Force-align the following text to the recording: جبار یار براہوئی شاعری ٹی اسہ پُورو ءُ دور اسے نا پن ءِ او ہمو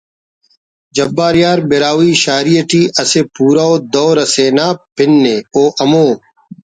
جبار 0.95 1.35
یار 1.43 1.59
براہوئی 1.69 2.13
شاعری 2.23 2.55
ٹی 2.69 2.81
اسہ 3.01 3.21
پُورو 3.33 3.65
ءُ 3.79 3.83
دور 3.93 4.15
اسے 4.23 4.45
نا 4.57 4.67
پن 4.95 5.11
ءِ 5.33 5.35
او 5.55 5.63
ہمو 5.79 6.05